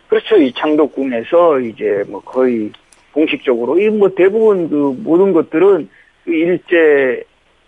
[0.08, 0.36] 그렇죠.
[0.36, 2.70] 이 창덕궁에서 이제 뭐 거의
[3.12, 5.88] 공식적으로 이 뭐 대부분 그 모든 것들은
[6.24, 7.22] 그 일제에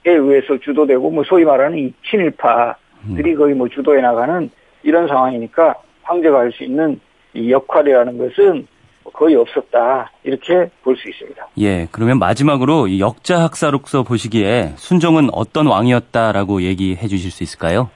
[0.05, 3.37] 의해서 주도되고 뭐 소위 말하는 이 친일파들이 음.
[3.37, 4.51] 거의 뭐 주도해 나가는
[4.83, 7.01] 이런 상황이니까 황제가 할 수 있는
[7.35, 8.67] 이 역할이라는 것은
[9.13, 11.49] 거의 없었다 이렇게 볼 수 있습니다.
[11.59, 17.91] 예, 그러면 마지막으로 역자 학사록서 보시기에 순종은 어떤 왕이었다라고 얘기해 주실 수 있을까요?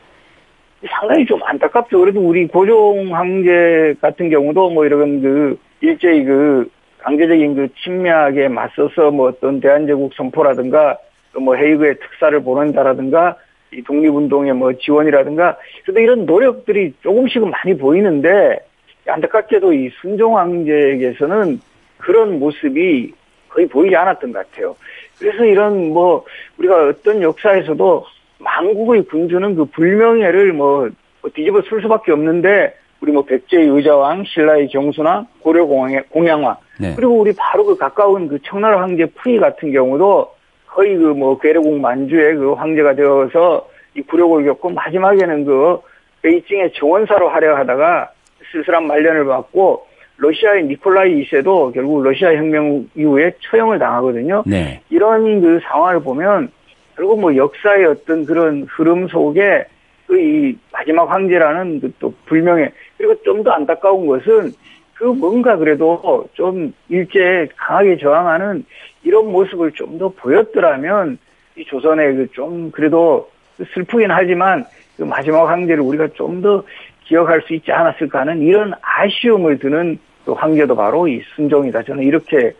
[0.90, 1.99] 상당히 좀 안타깝죠.
[1.99, 6.68] 그래도 우리 고종 황제 같은 경우도 뭐 이런 그 일제히 그
[6.99, 10.99] 강제적인 그 침략에 맞서서 뭐 어떤 대한제국 선포라든가
[11.38, 13.37] 뭐 헤이그의 특사를 보낸다라든가
[13.73, 18.59] 이 독립운동의 뭐 지원이라든가 그래도 이런 노력들이 조금씩은 많이 보이는데
[19.07, 21.61] 안타깝게도 이 순종 황제에게서는
[21.99, 23.12] 그런 모습이
[23.49, 24.77] 거의 보이지 않았던 것 같아요.
[25.18, 26.25] 그래서 이런 뭐
[26.59, 28.05] 우리가 어떤 역사에서도
[28.38, 30.90] 만국의 군주는 그 불명예를 뭐
[31.35, 36.94] 뒤집어 쓸 수밖에 없는데 우리 뭐 백제의 의자왕, 신라의 경수나 고려 공양왕, 네.
[36.97, 40.33] 그리고 우리 바로 그 가까운 그 청나라 황제 프이 같은 경우도
[40.66, 45.79] 거의 그 뭐 괴뢰국 만주의 그 황제가 되어서 이 굴욕을 겪고 마지막에는 그
[46.23, 48.11] 베이징의 정원사로 하려하다가
[48.51, 54.44] 쓸쓸한 말년을 받고 러시아의 니콜라이 2세도 결국 러시아 혁명 이후에 처형을 당하거든요.
[54.47, 54.81] 네.
[54.90, 56.51] 이런 그 상황을 보면
[56.96, 59.64] 결국 뭐 역사의 어떤 그런 흐름 속에
[60.07, 64.52] 그 이 마지막 황제라는 그 또 불명예 그리고 좀 더 안타까운 것은
[64.94, 68.64] 그 뭔가 그래도 좀 일제 강하게 저항하는
[69.02, 71.18] 이런 모습을 좀 더 보였더라면
[71.57, 73.30] 이 조선의 그 좀 그래도
[73.74, 74.64] 슬프긴 하지만
[74.96, 76.62] 그 마지막 황제를 우리가 좀 더
[77.07, 81.83] 기억할 수 있지 않았을까 하는 이런 아쉬움을 드는 그 황제도 바로 이 순종이다.
[81.83, 82.52] 저는 이렇게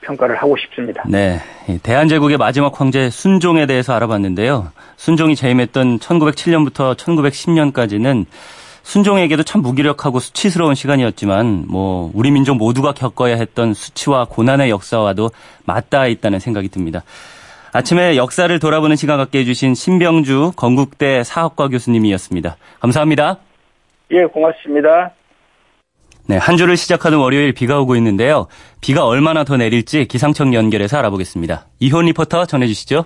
[0.00, 1.02] 평가를 하고 싶습니다.
[1.06, 1.40] 네.
[1.82, 4.72] 대한제국의 마지막 황제 순종에 대해서 알아봤는데요.
[4.96, 8.26] 순종이 재임했던 1907년부터 1910년까지는
[8.82, 15.30] 순종에게도 참 무기력하고 수치스러운 시간이었지만 뭐 우리 민족 모두가 겪어야 했던 수치와 고난의 역사와도
[15.64, 17.02] 맞닿아 있다는 생각이 듭니다.
[17.72, 22.56] 아침에 역사를 돌아보는 시간 갖게 해주신 신병주 건국대 사학과 교수님이었습니다.
[22.80, 23.38] 감사합니다.
[24.10, 25.12] 예, 고맙습니다.
[26.26, 28.46] 네, 한 주를 시작하는 월요일 비가 오고 있는데요.
[28.80, 31.66] 비가 얼마나 더 내릴지 기상청 연결해서 알아보겠습니다.
[31.80, 33.04] 이효 리포터 전해주시죠.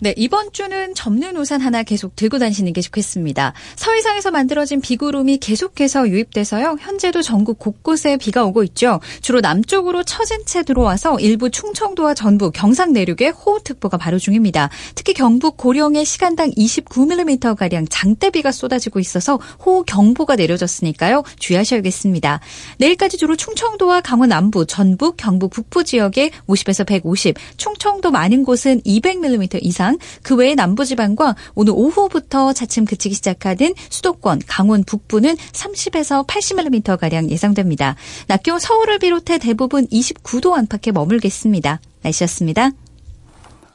[0.00, 3.52] 네, 이번 주는 접는 우산 하나 계속 들고 다니시는 게 좋겠습니다.
[3.74, 6.76] 서해상에서 만들어진 비구름이 계속해서 유입돼서요.
[6.78, 9.00] 현재도 전국 곳곳에 비가 오고 있죠.
[9.22, 14.70] 주로 남쪽으로 처진 채 들어와서 일부 충청도와 전북, 경상 내륙에 호우특보가 발효 중입니다.
[14.94, 21.24] 특히 경북 고령에 시간당 29mm가량 장대비가 쏟아지고 있어서 호우 경보가 내려졌으니까요.
[21.40, 22.38] 주의하셔야겠습니다.
[22.78, 29.58] 내일까지 주로 충청도와 강원 남부, 전북, 경북 북부 지역에 50에서 150, 충청도 많은 곳은 200mm
[29.62, 37.30] 이상 이상 그 외의 남부지방과 오늘 오후부터 차츰 그치기 시작하는 수도권, 강원 북부는 30에서 80mm가량
[37.30, 37.96] 예상됩니다.
[38.26, 41.80] 낮 기온 서울을 비롯해 대부분 29도 안팎에 머물겠습니다.
[42.02, 42.70] 날씨였습니다.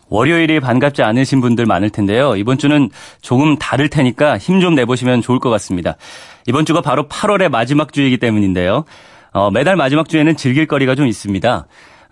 [0.09, 2.35] 월요일이 반갑지 않으신 분들 많을 텐데요.
[2.35, 2.89] 이번 주는
[3.21, 5.97] 조금 다를 테니까 힘 좀 내보시면 좋을 것 같습니다.
[6.45, 8.85] 이번 주가 바로 8월의 마지막 주이기 때문인데요.
[9.31, 11.65] 어, 매달 마지막 주에는 즐길 거리가 좀 있습니다.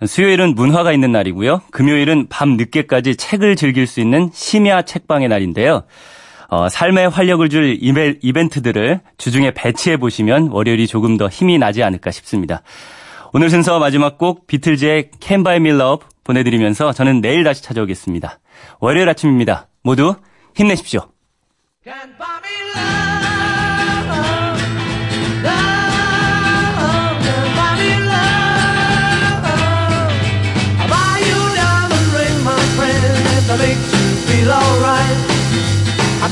[0.06, 1.62] 수요일은 문화가 있는 날이고요.
[1.70, 5.84] 금요일은 밤 늦게까지 책을 즐길 수 있는 심야 책방의 날인데요.
[6.48, 12.62] 어, 삶에 활력을 줄 이벤트들을 주중에 배치해 보시면 월요일이 조금 더 힘이 나지 않을까 싶습니다.
[13.32, 18.38] 오늘 순서 마지막 곡 비틀즈의 Can Buy Me Love 보내드리면서 저는 내일 다시 찾아오겠습니다.
[18.80, 19.68] 월요일 아침입니다.
[19.82, 20.14] 모두
[20.54, 21.08] 힘내십시오.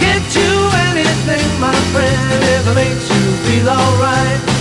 [0.01, 0.55] Get you
[0.89, 4.60] anything, my friend, if it makes you feel alright.